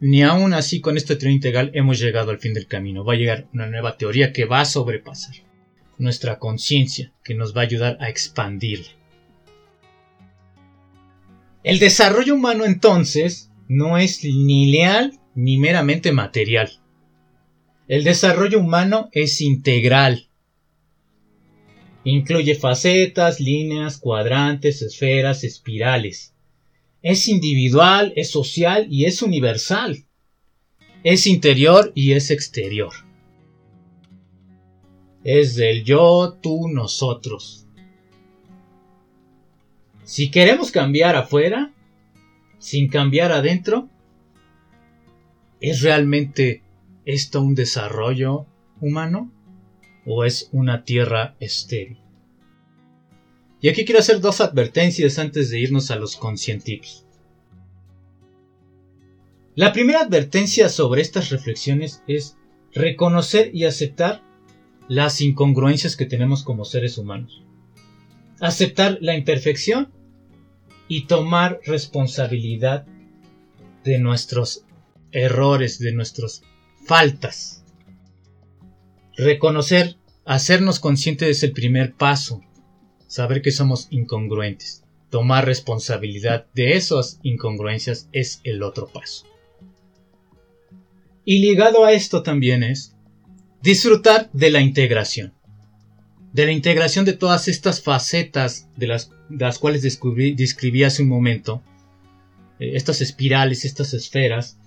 ni 0.00 0.22
aún 0.22 0.52
así 0.52 0.80
con 0.80 0.96
esta 0.96 1.16
teoría 1.16 1.36
integral 1.36 1.70
hemos 1.74 1.98
llegado 1.98 2.30
al 2.30 2.38
fin 2.38 2.54
del 2.54 2.66
camino. 2.66 3.04
Va 3.04 3.14
a 3.14 3.16
llegar 3.16 3.46
una 3.52 3.66
nueva 3.66 3.96
teoría 3.96 4.32
que 4.32 4.44
va 4.44 4.60
a 4.60 4.64
sobrepasar 4.64 5.36
nuestra 5.98 6.38
conciencia, 6.38 7.12
que 7.22 7.34
nos 7.34 7.56
va 7.56 7.60
a 7.60 7.64
ayudar 7.64 7.96
a 8.00 8.08
expandirla. 8.08 8.90
El 11.62 11.78
desarrollo 11.78 12.34
humano 12.34 12.64
entonces 12.64 13.50
no 13.68 13.96
es 13.96 14.22
ni 14.24 14.70
leal 14.70 15.18
ni 15.34 15.56
meramente 15.56 16.12
material. 16.12 16.70
El 17.88 18.04
desarrollo 18.04 18.60
humano 18.60 19.08
es 19.12 19.40
integral. 19.40 20.28
Incluye 22.04 22.54
facetas, 22.54 23.40
líneas, 23.40 23.98
cuadrantes, 23.98 24.82
esferas, 24.82 25.42
espirales. 25.42 26.34
Es 27.02 27.28
individual, 27.28 28.12
es 28.16 28.30
social 28.30 28.86
y 28.90 29.06
es 29.06 29.22
universal. 29.22 30.04
Es 31.02 31.26
interior 31.26 31.92
y 31.94 32.12
es 32.12 32.30
exterior. 32.30 32.92
Es 35.22 35.56
del 35.56 35.84
yo, 35.84 36.38
tú, 36.42 36.68
nosotros. 36.68 37.66
Si 40.04 40.30
queremos 40.30 40.70
cambiar 40.70 41.16
afuera, 41.16 41.72
sin 42.58 42.88
cambiar 42.88 43.32
adentro, 43.32 43.88
¿Es 45.66 45.80
realmente 45.80 46.62
esto 47.06 47.40
un 47.40 47.54
desarrollo 47.54 48.44
humano 48.82 49.32
o 50.06 50.24
es 50.24 50.48
una 50.52 50.84
tierra 50.84 51.36
estéril? 51.40 51.98
Y 53.60 53.68
aquí 53.68 53.84
quiero 53.84 54.00
hacer 54.00 54.20
dos 54.20 54.40
advertencias 54.40 55.18
antes 55.18 55.50
de 55.50 55.58
irnos 55.58 55.90
a 55.90 55.96
los 55.96 56.16
conscientivos. 56.16 57.06
La 59.54 59.72
primera 59.72 60.00
advertencia 60.00 60.68
sobre 60.68 61.00
estas 61.00 61.30
reflexiones 61.30 62.02
es 62.06 62.36
reconocer 62.72 63.54
y 63.54 63.64
aceptar 63.64 64.22
las 64.88 65.20
incongruencias 65.20 65.96
que 65.96 66.06
tenemos 66.06 66.42
como 66.42 66.64
seres 66.64 66.98
humanos. 66.98 67.42
Aceptar 68.40 68.98
la 69.00 69.16
imperfección 69.16 69.92
y 70.88 71.06
tomar 71.06 71.60
responsabilidad 71.64 72.86
de 73.84 73.98
nuestros 73.98 74.64
errores, 75.12 75.78
de 75.78 75.92
nuestras 75.92 76.42
faltas. 76.84 77.63
Reconocer, 79.16 79.96
hacernos 80.24 80.80
conscientes 80.80 81.28
es 81.28 81.42
el 81.42 81.52
primer 81.52 81.94
paso. 81.94 82.42
Saber 83.06 83.42
que 83.42 83.52
somos 83.52 83.86
incongruentes. 83.90 84.82
Tomar 85.10 85.46
responsabilidad 85.46 86.46
de 86.54 86.74
esas 86.74 87.20
incongruencias 87.22 88.08
es 88.12 88.40
el 88.42 88.62
otro 88.62 88.88
paso. 88.88 89.26
Y 91.24 91.38
ligado 91.38 91.84
a 91.84 91.92
esto 91.92 92.22
también 92.22 92.62
es 92.62 92.94
disfrutar 93.62 94.30
de 94.32 94.50
la 94.50 94.60
integración. 94.60 95.32
De 96.32 96.46
la 96.46 96.52
integración 96.52 97.04
de 97.04 97.12
todas 97.12 97.46
estas 97.46 97.80
facetas 97.80 98.68
de 98.76 98.88
las, 98.88 99.58
cuales 99.60 99.82
describí 99.82 100.82
hace 100.82 101.02
un 101.02 101.08
momento. 101.08 101.62
Eh, 102.58 102.72
estas 102.74 103.00
espirales, 103.00 103.64
estas 103.64 103.94
esferas, 103.94 104.58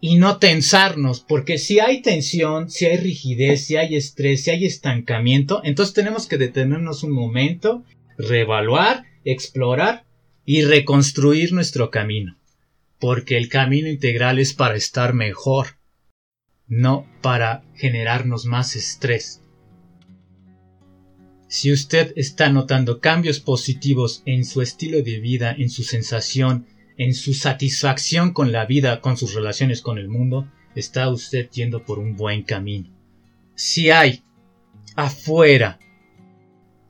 y 0.00 0.16
no 0.16 0.38
tensarnos, 0.38 1.20
porque 1.20 1.58
si 1.58 1.80
hay 1.80 2.02
tensión, 2.02 2.70
si 2.70 2.86
hay 2.86 2.98
rigidez, 2.98 3.64
si 3.64 3.76
hay 3.76 3.96
estrés, 3.96 4.44
si 4.44 4.50
hay 4.50 4.64
estancamiento, 4.64 5.60
entonces 5.64 5.94
tenemos 5.94 6.26
que 6.26 6.38
detenernos 6.38 7.02
un 7.02 7.12
momento, 7.12 7.84
reevaluar, 8.16 9.04
explorar 9.24 10.04
y 10.44 10.62
reconstruir 10.62 11.52
nuestro 11.52 11.90
camino, 11.90 12.38
porque 12.98 13.36
el 13.36 13.48
camino 13.48 13.88
integral 13.88 14.38
es 14.38 14.54
para 14.54 14.76
estar 14.76 15.14
mejor, 15.14 15.78
no 16.66 17.06
para 17.20 17.64
generarnos 17.74 18.46
más 18.46 18.76
estrés. 18.76 19.42
Si 21.48 21.72
usted 21.72 22.12
está 22.14 22.50
notando 22.50 23.00
cambios 23.00 23.40
positivos 23.40 24.22
en 24.26 24.44
su 24.44 24.60
estilo 24.60 25.02
de 25.02 25.18
vida, 25.18 25.54
en 25.58 25.70
su 25.70 25.82
sensación, 25.82 26.66
en 26.98 27.14
su 27.14 27.32
satisfacción 27.32 28.32
con 28.32 28.52
la 28.52 28.66
vida, 28.66 29.00
con 29.00 29.16
sus 29.16 29.34
relaciones 29.34 29.80
con 29.80 29.98
el 29.98 30.08
mundo, 30.08 30.50
está 30.74 31.08
usted 31.08 31.48
yendo 31.50 31.84
por 31.84 31.98
un 31.98 32.16
buen 32.16 32.42
camino. 32.42 32.90
Si 33.54 33.90
hay 33.90 34.22
afuera 34.96 35.78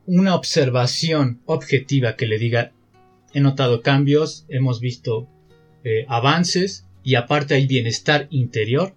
una 0.07 0.35
observación 0.35 1.43
objetiva 1.45 2.17
que 2.17 2.27
le 2.27 2.39
diga 2.39 2.73
he 3.35 3.41
notado 3.41 3.83
cambios, 3.83 4.47
hemos 4.49 4.81
visto 4.81 5.29
eh, 5.85 6.07
avances 6.09 6.87
y 7.03 7.15
aparte 7.15 7.55
hay 7.55 7.67
bienestar 7.67 8.27
interior, 8.31 8.95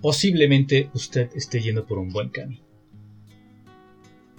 posiblemente 0.00 0.90
usted 0.94 1.30
esté 1.34 1.60
yendo 1.60 1.86
por 1.86 1.98
un 1.98 2.08
buen 2.08 2.30
camino. 2.30 2.62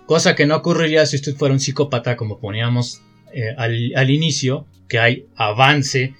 Cosa 0.08 0.36
que 0.36 0.46
no 0.46 0.56
ocurriría 0.56 1.06
si 1.06 1.18
usted 1.18 1.36
fuera 1.36 1.54
un 1.54 1.60
psicópata 1.60 2.16
como 2.18 2.40
poníamos 2.40 3.02
eh, 3.34 3.54
al, 3.58 4.10
inicio, 4.10 4.68
que 4.88 5.00
hay 5.00 5.26
avance, 5.36 6.16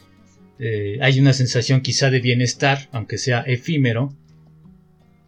eh, 0.60 0.98
hay 1.02 1.20
una 1.20 1.34
sensación 1.34 1.82
quizá 1.82 2.10
de 2.10 2.20
bienestar, 2.20 2.90
aunque 2.92 3.18
sea 3.18 3.42
efímero, 3.42 4.14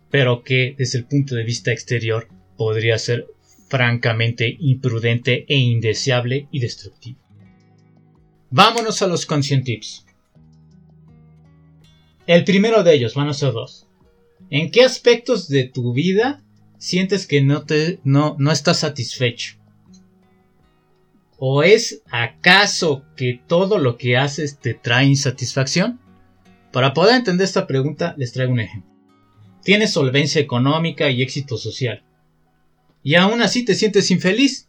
pero 0.10 0.44
que 0.44 0.76
desde 0.78 1.00
el 1.00 1.06
punto 1.06 1.36
de 1.36 1.44
vista 1.44 1.72
exterior 1.72 2.28
podría 2.58 2.98
ser 2.98 3.28
francamente 3.70 4.58
imprudente 4.60 5.46
e 5.48 5.56
indeseable 5.56 6.48
y 6.52 6.60
destructivo. 6.60 7.20
Vámonos 8.50 9.02
a 9.02 9.08
los 9.08 9.26
conscient 9.26 9.64
tips. 9.64 10.06
El 12.26 12.44
primero 12.44 12.84
de 12.84 12.96
ellos, 12.96 13.14
van 13.14 13.30
a 13.30 13.34
ser 13.34 13.54
dos. 13.54 13.88
¿En 14.50 14.72
qué 14.72 14.84
aspectos 14.84 15.48
de 15.50 15.66
tu 15.66 15.94
vida 15.94 16.44
sientes 16.80 17.28
que 17.28 17.42
no, 17.42 17.66
te, 17.66 18.00
no, 18.04 18.36
no 18.40 18.52
estás 18.52 18.80
satisfecho? 18.80 19.59
¿O 21.40 21.64
es 21.64 22.04
acaso 22.12 23.06
que 23.16 23.42
todo 23.48 23.78
lo 23.78 23.98
que 23.98 24.18
haces 24.18 24.60
te 24.60 24.74
trae 24.74 25.06
insatisfacción? 25.06 26.00
Para 26.74 26.94
poder 26.94 27.16
entender 27.16 27.46
esta 27.46 27.66
pregunta 27.66 28.14
les 28.18 28.34
traigo 28.34 28.52
un 28.52 28.60
ejemplo. 28.60 28.92
Tienes 29.64 29.94
solvencia 29.94 30.42
económica 30.42 31.10
y 31.10 31.22
éxito 31.22 31.58
social. 31.58 32.04
Y 33.04 33.16
aún 33.16 33.42
así 33.42 33.64
te 33.64 33.76
sientes 33.76 34.12
infeliz. 34.12 34.68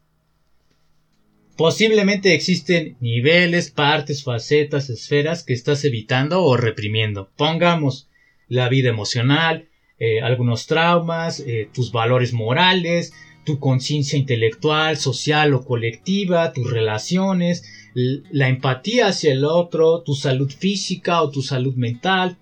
Posiblemente 1.56 2.34
existen 2.34 2.96
niveles, 3.00 3.70
partes, 3.70 4.22
facetas, 4.22 4.88
esferas 4.90 5.42
que 5.42 5.52
estás 5.52 5.84
evitando 5.84 6.42
o 6.42 6.56
reprimiendo. 6.56 7.30
Pongamos 7.36 8.08
la 8.48 8.68
vida 8.68 8.88
emocional, 8.88 9.68
eh, 9.98 10.20
algunos 10.22 10.66
traumas, 10.66 11.40
eh, 11.40 11.68
tus 11.74 11.92
valores 11.92 12.32
morales, 12.32 13.12
tu 13.44 13.58
conciencia 13.58 14.18
intelectual, 14.18 14.96
social 14.96 15.54
o 15.54 15.64
colectiva, 15.64 16.52
tus 16.52 16.70
relaciones, 16.70 17.64
la 17.94 18.48
empatía 18.48 19.08
hacia 19.08 19.32
el 19.32 19.44
otro, 19.44 20.02
tu 20.02 20.14
salud 20.14 20.50
física 20.50 21.22
o 21.22 21.30
tu 21.30 21.42
salud 21.42 21.74
mental. 21.74 22.38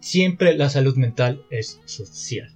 Siempre 0.00 0.56
la 0.56 0.70
salud 0.70 0.96
mental 0.96 1.44
es 1.50 1.80
social. 1.84 2.54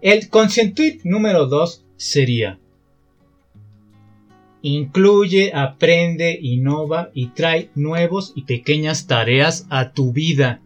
El 0.00 0.28
consentir 0.28 1.00
número 1.04 1.46
2 1.46 1.84
sería 1.96 2.58
Incluye, 4.62 5.52
aprende, 5.54 6.38
innova 6.40 7.10
y 7.14 7.28
trae 7.28 7.70
nuevos 7.74 8.32
y 8.36 8.42
pequeñas 8.42 9.08
tareas 9.08 9.66
a 9.70 9.92
tu 9.92 10.12
vida. 10.12 10.62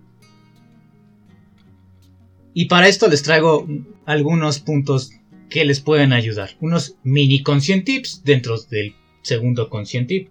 Y 2.58 2.68
para 2.68 2.88
esto 2.88 3.06
les 3.08 3.22
traigo 3.22 3.68
algunos 4.06 4.60
puntos 4.60 5.10
que 5.50 5.66
les 5.66 5.80
pueden 5.80 6.14
ayudar. 6.14 6.56
Unos 6.58 6.94
mini 7.04 7.42
conscient 7.42 7.84
tips 7.84 8.22
dentro 8.24 8.56
del 8.70 8.94
segundo 9.20 9.68
conscient 9.68 10.08
tip. 10.08 10.30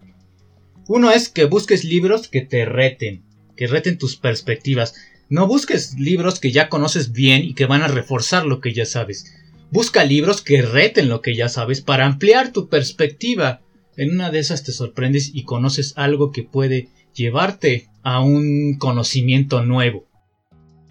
Uno 0.88 1.11
es 1.11 1.29
que 1.29 1.45
busques 1.45 1.83
libros 1.83 2.27
que 2.27 2.41
te 2.41 2.65
reten, 2.65 3.23
que 3.55 3.67
reten 3.67 3.99
tus 3.99 4.15
perspectivas. 4.15 4.95
No 5.29 5.45
busques 5.45 5.99
libros 5.99 6.39
que 6.39 6.51
ya 6.51 6.67
conoces 6.67 7.11
bien 7.11 7.43
y 7.43 7.53
que 7.53 7.67
van 7.67 7.83
a 7.83 7.89
reforzar 7.89 8.47
lo 8.47 8.59
que 8.59 8.73
ya 8.73 8.88
sabes. 8.88 9.31
Busca 9.69 10.03
libros 10.03 10.41
que 10.41 10.63
reten 10.63 11.09
lo 11.09 11.21
que 11.21 11.35
ya 11.35 11.47
sabes 11.47 11.81
para 11.81 12.07
ampliar 12.07 12.51
tu 12.51 12.69
perspectiva. 12.69 13.61
En 13.97 14.09
una 14.09 14.31
de 14.31 14.39
esas 14.39 14.63
te 14.63 14.71
sorprendes 14.71 15.29
y 15.31 15.43
conoces 15.43 15.93
algo 15.95 16.31
que 16.31 16.41
puede 16.41 16.89
llevarte 17.13 17.88
a 18.01 18.19
un 18.21 18.79
conocimiento 18.79 19.63
nuevo. 19.63 20.07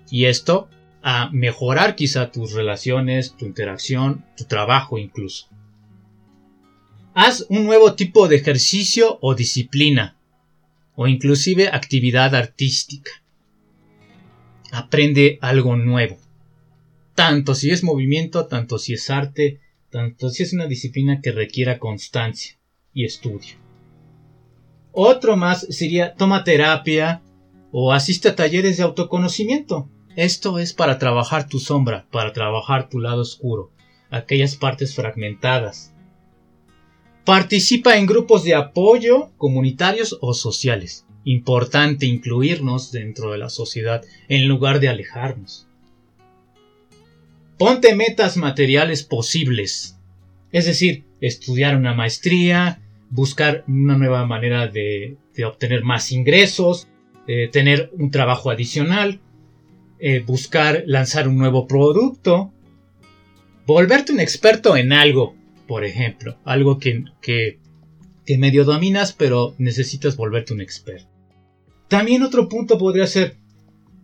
Y 0.08 0.26
esto 0.26 0.68
a 1.06 1.28
mejorar 1.32 1.96
quizá 1.96 2.32
tus 2.32 2.54
relaciones, 2.54 3.36
tu 3.36 3.44
interacción, 3.44 4.24
tu 4.38 4.44
trabajo 4.44 4.96
incluso. 4.96 5.48
Haz 7.12 7.44
un 7.50 7.66
nuevo 7.66 7.94
tipo 7.94 8.26
de 8.26 8.36
ejercicio 8.36 9.18
o 9.20 9.34
disciplina, 9.34 10.16
o 10.94 11.06
inclusive 11.06 11.68
actividad 11.68 12.34
artística. 12.34 13.10
Aprende 14.72 15.38
algo 15.42 15.76
nuevo. 15.76 16.16
Tanto 17.14 17.54
si 17.54 17.70
es 17.70 17.84
movimiento, 17.84 18.46
tanto 18.46 18.78
si 18.78 18.94
es 18.94 19.10
arte, 19.10 19.60
tanto 19.90 20.30
si 20.30 20.42
es 20.42 20.54
una 20.54 20.66
disciplina 20.66 21.20
que 21.20 21.32
requiera 21.32 21.78
constancia 21.78 22.58
y 22.94 23.04
estudio. 23.04 23.56
Otro 24.90 25.36
más 25.36 25.66
sería 25.68 26.14
toma 26.14 26.44
terapia 26.44 27.20
o 27.72 27.92
asiste 27.92 28.28
a 28.28 28.34
talleres 28.34 28.78
de 28.78 28.84
autoconocimiento. 28.84 29.90
Esto 30.16 30.60
es 30.60 30.72
para 30.72 30.98
trabajar 30.98 31.48
tu 31.48 31.58
sombra, 31.58 32.06
para 32.12 32.32
trabajar 32.32 32.88
tu 32.88 33.00
lado 33.00 33.22
oscuro, 33.22 33.72
aquellas 34.10 34.54
partes 34.54 34.94
fragmentadas. 34.94 35.92
Participa 37.24 37.96
en 37.96 38.06
grupos 38.06 38.44
de 38.44 38.54
apoyo 38.54 39.32
comunitarios 39.38 40.16
o 40.20 40.32
sociales. 40.34 41.04
Importante 41.24 42.06
incluirnos 42.06 42.92
dentro 42.92 43.32
de 43.32 43.38
la 43.38 43.48
sociedad 43.48 44.04
en 44.28 44.46
lugar 44.46 44.78
de 44.78 44.88
alejarnos. 44.88 45.66
Ponte 47.58 47.96
metas 47.96 48.36
materiales 48.36 49.02
posibles. 49.02 49.98
Es 50.52 50.66
decir, 50.66 51.04
estudiar 51.20 51.76
una 51.76 51.94
maestría, 51.94 52.82
buscar 53.10 53.64
una 53.66 53.96
nueva 53.96 54.26
manera 54.26 54.68
de, 54.68 55.16
obtener 55.44 55.82
más 55.82 56.12
ingresos, 56.12 56.86
eh, 57.26 57.48
tener 57.50 57.90
un 57.94 58.10
trabajo 58.10 58.50
adicional, 58.50 59.20
eh, 60.06 60.20
buscar 60.20 60.84
lanzar 60.86 61.28
un 61.28 61.38
nuevo 61.38 61.66
producto, 61.66 62.52
volverte 63.66 64.12
un 64.12 64.20
experto 64.20 64.76
en 64.76 64.92
algo, 64.92 65.34
por 65.66 65.82
ejemplo, 65.82 66.36
algo 66.44 66.78
que, 66.78 67.04
que, 67.22 67.58
que 68.26 68.36
medio 68.36 68.66
dominas 68.66 69.14
pero 69.14 69.54
necesitas 69.56 70.18
volverte 70.18 70.52
un 70.52 70.60
experto. 70.60 71.08
También 71.88 72.22
otro 72.22 72.50
punto 72.50 72.76
podría 72.76 73.06
ser, 73.06 73.38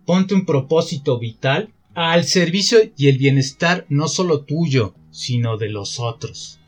ponte 0.06 0.32
un 0.32 0.46
propósito 0.46 1.18
vital 1.18 1.70
al 1.92 2.24
servicio 2.24 2.78
y 2.96 3.08
el 3.08 3.18
bienestar 3.18 3.84
no 3.90 4.08
solo 4.08 4.44
tuyo, 4.46 4.94
sino 5.10 5.58
de 5.58 5.68
los 5.68 6.00
otros. 6.00 6.60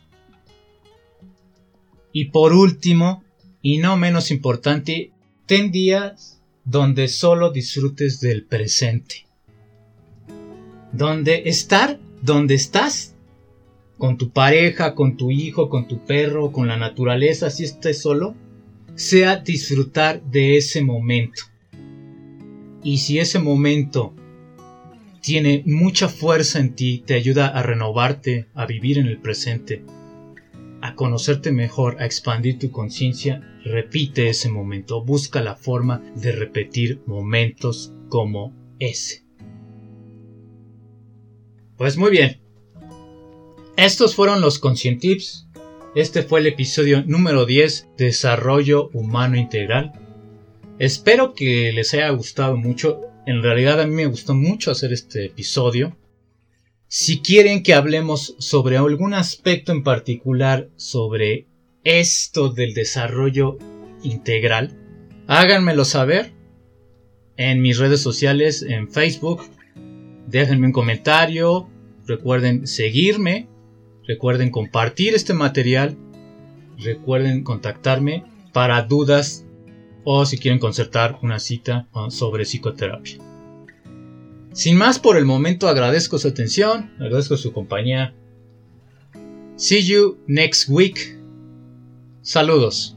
Y 2.13 2.27
por 2.27 2.53
último, 2.53 3.25
y 3.63 3.79
no 3.79 3.97
menos 3.97 4.31
importante, 4.31 5.11
ten 5.47 5.73
días 5.73 6.42
donde 6.65 7.09
solo 7.09 7.51
disfrutes 7.51 8.21
del 8.21 8.45
presente. 8.45 9.27
Donde 10.93 11.43
estar 11.47 11.99
donde 12.23 12.55
estás, 12.55 13.15
con 13.99 14.17
tu 14.17 14.31
pareja, 14.31 14.95
con 14.95 15.17
tu 15.17 15.31
hijo, 15.31 15.69
con 15.69 15.89
tu 15.89 16.05
perro, 16.05 16.53
con 16.53 16.69
la 16.69 16.77
naturaleza, 16.77 17.51
si 17.51 17.65
estés 17.65 18.01
solo, 18.01 18.35
sea 18.95 19.37
disfrutar 19.37 20.23
de 20.23 20.57
ese 20.57 20.83
momento. 20.83 21.43
Y 22.83 22.99
si 22.99 23.19
ese 23.19 23.39
momento 23.39 24.15
tiene 25.21 25.63
mucha 25.67 26.09
fuerza 26.09 26.59
en 26.59 26.75
ti, 26.75 27.03
te 27.07 27.15
ayuda 27.15 27.47
a 27.47 27.63
renovarte, 27.63 28.47
a 28.55 28.67
vivir 28.67 28.99
en 28.99 29.07
el 29.07 29.19
presente, 29.19 29.85
a 30.83 30.97
conocerte 30.97 31.53
mejor, 31.53 32.03
a 32.03 32.07
expandir 32.07 32.59
tu 32.59 32.71
conciencia, 32.71 33.41
repite 33.65 34.29
ese 34.29 34.51
momento, 34.51 35.05
busca 35.05 35.41
la 35.41 35.55
forma 35.55 36.03
de 36.17 36.33
repetir 36.33 37.01
momentos 37.07 37.95
como 38.09 38.53
ese. 38.81 39.25
Pues 41.77 41.97
muy 41.97 42.11
bien. 42.11 42.41
Estos 43.77 44.15
fueron 44.15 44.41
los 44.41 44.59
Conscientips. 44.59 45.49
Este 45.95 46.23
fue 46.23 46.41
el 46.41 46.47
episodio 46.47 47.05
número 47.07 47.47
10, 47.47 47.91
Desarrollo 47.97 48.91
Humano 48.93 49.37
Integral. 49.37 49.93
Espero 50.79 51.33
que 51.33 51.73
les 51.73 51.95
haya 51.95 52.11
gustado 52.11 52.57
mucho. 52.57 53.03
En 53.27 53.43
realidad 53.43 53.81
a 53.81 53.87
mí 53.87 53.95
me 53.95 54.07
gustó 54.07 54.35
mucho 54.35 54.73
hacer 54.73 54.93
este 54.93 55.27
episodio. 55.27 55.97
Si 56.95 57.23
quieren 57.23 57.63
que 57.63 57.73
hablemos 57.73 58.37
sobre 58.39 58.77
algún 58.77 59.15
aspecto 59.15 59.73
en 59.73 59.83
particular 59.83 60.69
sobre 60.77 61.47
esto 61.85 62.51
del 62.51 62.75
desarrollo 62.75 63.57
integral, 64.03 64.77
háganmelo 65.27 65.87
saber 65.87 66.35
en 67.39 67.63
mis 67.63 67.79
redes 67.79 68.03
sociales, 68.03 68.61
en 68.61 68.91
Facebook. 68.91 69.41
Déjenme 70.27 70.67
un 70.67 70.75
comentario. 70.75 71.67
Recuerden 72.07 72.67
seguirme. 72.67 73.49
Recuerden 74.07 74.51
compartir 74.51 75.15
este 75.15 75.33
material. 75.33 75.97
Recuerden 76.77 77.43
contactarme 77.43 78.25
para 78.53 78.83
dudas 78.83 79.47
o 80.05 80.27
si 80.27 80.37
quieren 80.37 80.61
concertar 80.61 81.19
una 81.23 81.39
cita 81.39 81.89
sobre 82.11 82.45
psicoterapia. 82.45 83.32
Sin 84.53 84.77
más 84.77 84.99
por 84.99 85.17
el 85.17 85.25
momento 85.25 85.69
agradezco 85.69 86.19
su 86.19 86.29
atención, 86.29 86.91
agradezco 87.01 87.37
su 87.37 87.53
compañía. 87.53 88.15
See 89.57 89.83
you 89.83 90.19
next 90.27 90.69
week. 90.69 91.19
Saludos. 92.23 92.97